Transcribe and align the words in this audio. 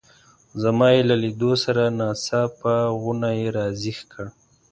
زما 0.61 0.87
یې 0.95 1.01
له 1.09 1.15
لیدو 1.23 1.51
سره 1.63 1.83
ناڅاپه 1.99 2.73
غونی 3.01 3.41
را 3.55 3.65
زېږ 3.81 3.99
کړ. 4.11 4.25